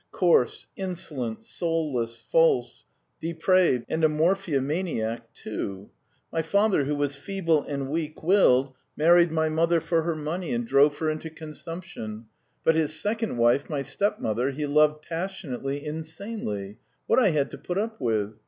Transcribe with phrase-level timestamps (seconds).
[0.09, 2.83] Coarse, insolent, soulless, false,
[3.19, 5.91] depraved, and a morphia maniac too.
[6.33, 10.65] My father, who was feeble and weak willed, married my mother for her money and
[10.65, 12.25] drove her into consumption;
[12.63, 16.79] but his second wife, my stepmother, he loved passionately, insanely....
[17.05, 18.33] What I had to put up with!